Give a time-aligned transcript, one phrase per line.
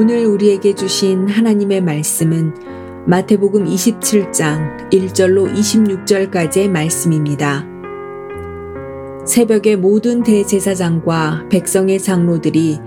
[0.00, 2.54] 오늘 우리에게 주신 하나님의 말씀은
[3.06, 7.66] 마태복음 27장 1절로 26절까지의 말씀입니다.
[9.26, 12.78] 새벽에 모든 대제사장과 백성의 장로들이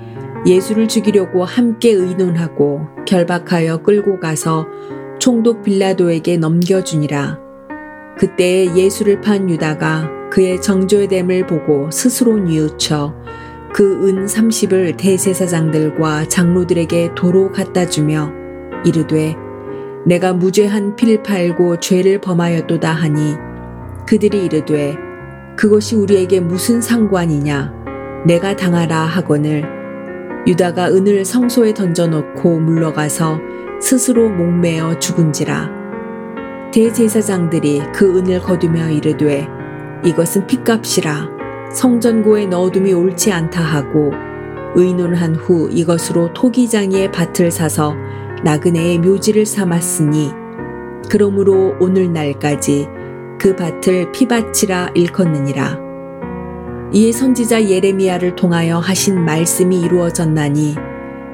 [0.45, 4.65] 예수를 죽이려고 함께 의논하고 결박하여 끌고 가서
[5.19, 7.39] 총독 빌라도에게 넘겨주니라.
[8.17, 13.20] 그때 예수를 판 유다가 그의 정죄됨을 보고 스스로 뉘우쳐
[13.73, 18.31] 그 은 30을 대제사장들과 장로들에게 도로 갖다 주며
[18.83, 19.35] 이르되
[20.05, 23.35] 내가 무죄한 피를 팔고 죄를 범하였도다 하니
[24.07, 24.97] 그들이 이르되
[25.55, 27.71] 그것이 우리에게 무슨 상관이냐?
[28.25, 29.63] 내가 당하라 하거늘.
[30.47, 33.39] 유다가 은을 성소에 던져놓고 물러가서
[33.79, 35.69] 스스로 목매어 죽은지라.
[36.73, 39.47] 대제사장들이 그 은을 거두며 이르되
[40.03, 41.40] 이것은 핏값이라
[41.73, 44.11] 성전고에 넣어둠이 옳지 않다 하고
[44.75, 47.95] 의논한 후 이것으로 토기장이의 밭을 사서
[48.43, 50.31] 나그네의 묘지를 삼았으니
[51.09, 52.87] 그러므로 오늘날까지
[53.39, 55.79] 그 밭을 피밭이라 일컫느니라.
[56.93, 60.75] 이에 선지자 예레미야를 통하여 하신 말씀이 이루어졌나니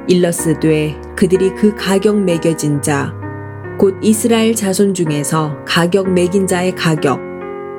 [0.07, 3.13] 일러스되 그들이 그 가격 매겨진 자,
[3.77, 7.19] 곧 이스라엘 자손 중에서 가격 매긴 자의 가격,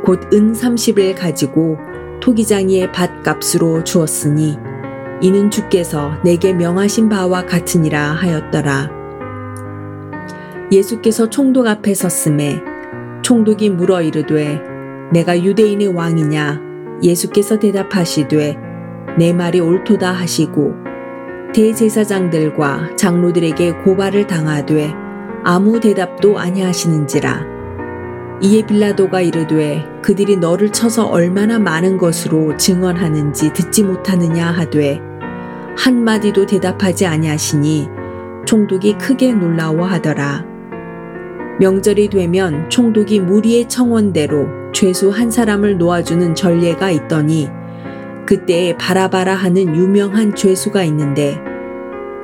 [0.04, 1.78] 곧 은 30을 가지고
[2.20, 4.58] 토기장이의 밭값으로 주었으니
[5.20, 8.90] 이는 주께서 내게 명하신 바와 같으니라 하였더라.
[10.70, 12.62] 예수께서 총독 앞에 섰음에
[13.22, 14.60] 총독이 물어 이르되
[15.12, 16.60] 내가 유대인의 왕이냐
[17.02, 18.56] 예수께서 대답하시되
[19.18, 20.74] 내 말이 옳도다 하시고
[21.54, 24.92] 대제사장들과 장로들에게 고발을 당하되
[25.44, 27.57] 아무 대답도 아니하시는지라
[28.40, 35.00] 이에 빌라도가 이르되 그들이 너를 쳐서 얼마나 많은 것으로 증언하는지 듣지 못하느냐 하되
[35.76, 37.88] 한 마디도 대답하지 아니하시니
[38.46, 40.46] 총독이 크게 놀라워하더라.
[41.60, 47.50] 명절이 되면 총독이 무리의 청원대로 죄수 한 사람을 놓아주는 전례가 있더니
[48.26, 51.40] 그때에 바라바라 하는 유명한 죄수가 있는데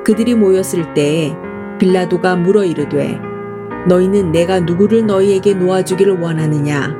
[0.05, 1.33] 그들이 모였을 때에
[1.77, 3.19] 빌라도가 물어 이르되
[3.87, 6.95] 너희는 내가 누구를 너희에게 놓아주기를 원하느냐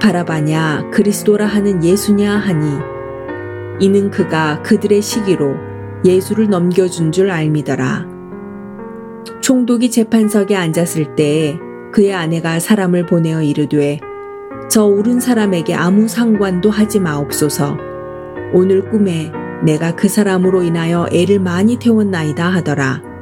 [0.00, 2.78] 바라바냐 그리스도라 하는 예수냐 하니
[3.80, 5.54] 이는 그가 그들의 시기로
[6.04, 8.06] 예수를 넘겨준 줄 알미더라.
[9.40, 11.58] 총독이 재판석에 앉았을 때에
[11.92, 14.00] 그의 아내가 사람을 보내어 이르되
[14.68, 17.76] 저 오른 사람에게 아무 상관도 하지 마옵소서.
[18.52, 19.32] 오늘 꿈에
[19.64, 23.13] 내가 그 사람으로 인하여 애를 많이 태웠나이다 하더라.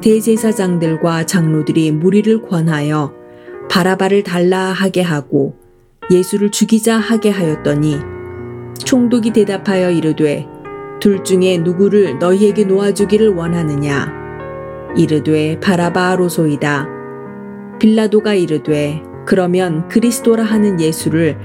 [0.00, 3.12] 대제사장들과 장로들이 무리를 권하여
[3.70, 5.56] 바라바를 달라 하게 하고
[6.10, 7.98] 예수를 죽이자 하게 하였더니
[8.84, 10.46] 총독이 대답하여 이르되
[11.00, 14.12] 둘 중에 누구를 너희에게 놓아주기를 원하느냐?
[14.96, 16.88] 이르되 바라바로소이다.
[17.78, 21.38] 빌라도가 이르되 그러면 그리스도라 하는 예수를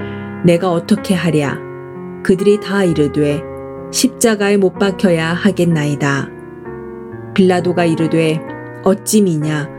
[0.44, 1.58] 내가 어떻게 하랴?
[2.24, 3.42] 그들이 다 이르되
[3.92, 6.35] 십자가에 못 박혀야 하겠나이다
[7.36, 8.40] 빌라도가 이르되
[8.84, 9.70] 어찌 미냐?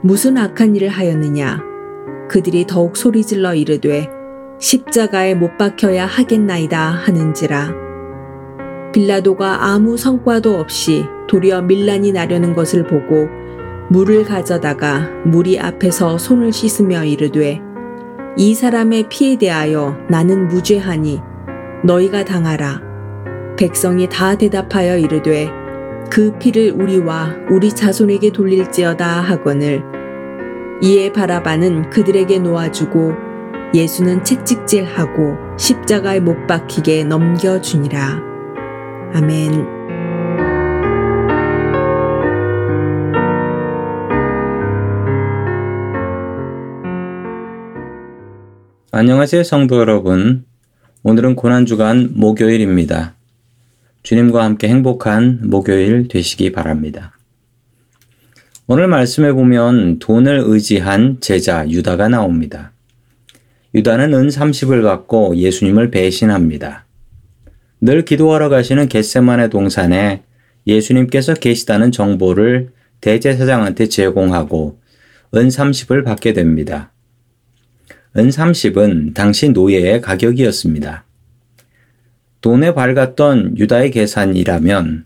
[0.00, 1.60] 무슨 악한 일을 하였느냐?
[2.28, 4.08] 그들이 더욱 소리질러 이르되
[4.60, 7.74] 십자가에 못 박혀야 하겠나이다 하는지라.
[8.92, 13.28] 빌라도가 아무 성과도 없이 도리어 밀란이 나려는 것을 보고
[13.88, 17.60] 물을 가져다가 무리 앞에서 손을 씻으며 이르되
[18.36, 21.20] 이 사람의 피에 대하여 나는 무죄하니
[21.82, 22.82] 너희가 당하라.
[23.56, 25.59] 백성이 다 대답하여 이르되
[26.10, 29.82] 그 피를 우리와 우리 자손에게 돌릴지어다 하거늘
[30.82, 33.12] 이에 바라바는 그들에게 놓아주고
[33.72, 38.22] 예수는 채찍질하고 십자가에 못 박히게 넘겨주니라.
[39.14, 39.80] 아멘.
[48.90, 50.44] 안녕하세요, 성도 여러분.
[51.04, 53.19] 오늘은 고난주간 목요일입니다.
[54.02, 57.18] 주님과 함께 행복한 목요일 되시기 바랍니다.
[58.66, 62.72] 오늘 말씀에 보면 돈을 의지한 제자 유다가 나옵니다.
[63.74, 66.86] 유다는 은 30을 갖고 예수님을 배신합니다.
[67.80, 70.22] 늘 기도하러 가시는 겟세만의 동산에
[70.66, 72.70] 예수님께서 계시다는 정보를
[73.00, 74.78] 대제사장한테 제공하고
[75.34, 76.92] 은 30을 받게 됩니다.
[78.16, 81.04] 은 30은 당시 노예의 가격이었습니다.
[82.40, 85.04] 돈에 밝았던 유다의 계산이라면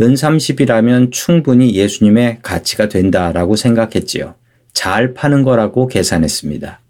[0.00, 4.34] 은 30이라면 충분히 예수님의 가치가 된다라고 생각했지요.
[4.72, 6.80] 잘 파는 거라고 계산했습니다.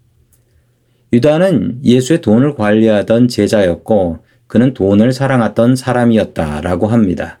[1.13, 7.39] 유다는 예수의 돈을 관리하던 제자였고 그는 돈을 사랑했던 사람이었다라고 합니다.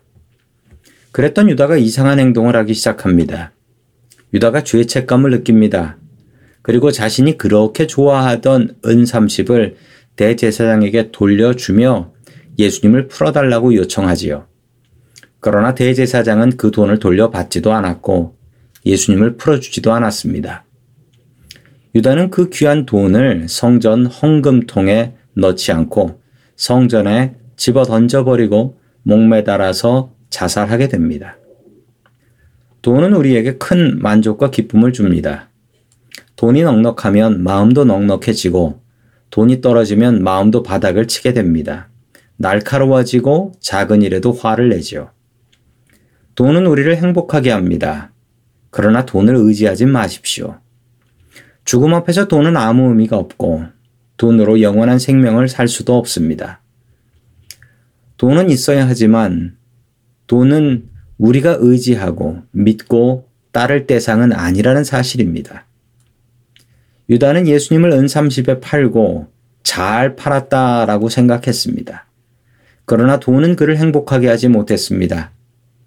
[1.11, 3.53] 그랬던 유다가 이상한 행동을 하기 시작합니다.
[4.33, 5.97] 유다가 죄책감을 느낍니다.
[6.61, 9.75] 그리고 자신이 그렇게 좋아하던 은 30을
[10.15, 12.14] 대제사장에게 돌려주며
[12.57, 14.47] 예수님을 풀어달라고 요청하지요.
[15.39, 18.35] 그러나 대제사장은 그 돈을 돌려받지도 않았고
[18.85, 20.65] 예수님을 풀어주지도 않았습니다.
[21.93, 26.21] 유다는 그 귀한 돈을 성전 헌금통에 넣지 않고
[26.55, 31.37] 성전에 집어 던져버리고 목매달아서 자살하게 됩니다.
[32.81, 35.49] 돈은 우리에게 큰 만족과 기쁨을 줍니다.
[36.35, 38.81] 돈이 넉넉하면 마음도 넉넉해지고
[39.29, 41.89] 돈이 떨어지면 마음도 바닥을 치게 됩니다.
[42.37, 45.11] 날카로워지고 작은 일에도 화를 내죠.
[46.35, 48.11] 돈은 우리를 행복하게 합니다.
[48.69, 50.59] 그러나 돈을 의지하지 마십시오.
[51.63, 53.63] 죽음 앞에서 돈은 아무 의미가 없고
[54.17, 56.61] 돈으로 영원한 생명을 살 수도 없습니다.
[58.17, 59.57] 돈은 있어야 하지만
[60.27, 65.65] 돈은 우리가 의지하고 믿고 따를 대상은 아니라는 사실입니다.
[67.09, 69.27] 유다는 예수님을 은 30에 팔고
[69.63, 72.05] 잘 팔았다라고 생각했습니다.
[72.85, 75.31] 그러나 돈은 그를 행복하게 하지 못했습니다.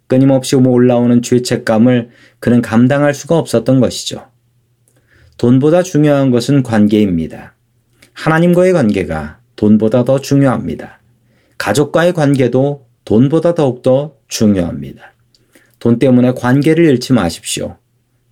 [0.08, 2.10] 끊임없이 올라오는 죄책감을
[2.40, 4.26] 그는 감당할 수가 없었던 것이죠.
[5.36, 7.54] 돈보다 중요한 것은 관계입니다.
[8.14, 11.00] 하나님과의 관계가 돈보다 더 중요합니다.
[11.58, 15.12] 가족과의 관계도 돈보다 더욱더 중요합니다.
[15.78, 17.76] 돈 때문에 관계를 잃지 마십시오.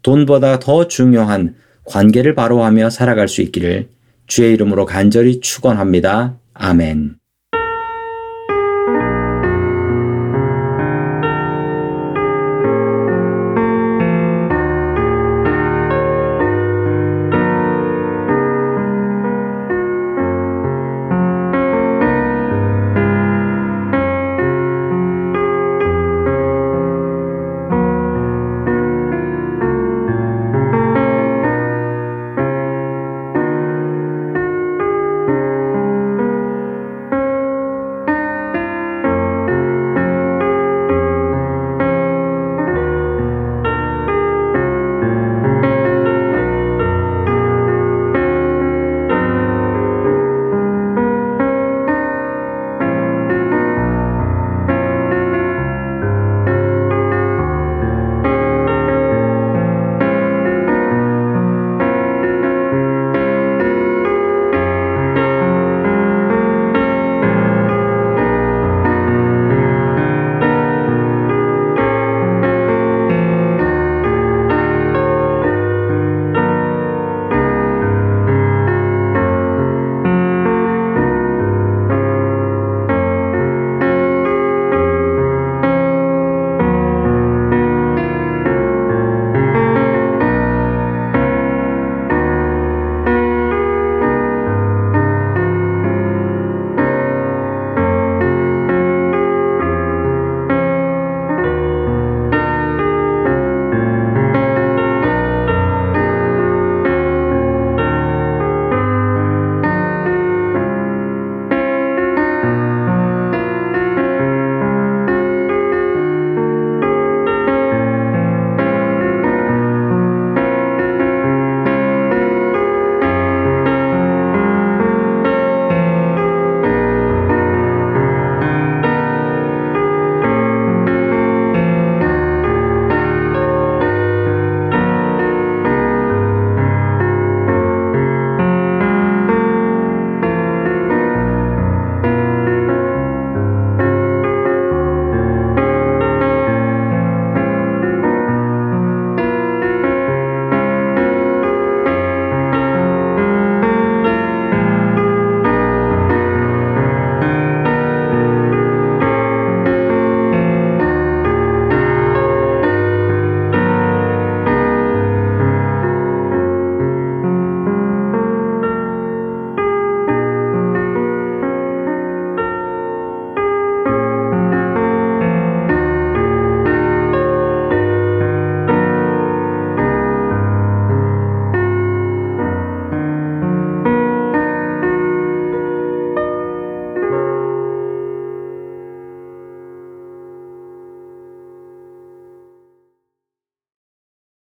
[0.02, 1.54] 돈보다 더 중요한
[1.84, 3.88] 관계를 바로하며 살아갈 수 있기를
[4.26, 6.38] 주의 이름으로 간절히 축원합니다.
[6.54, 7.16] 아멘.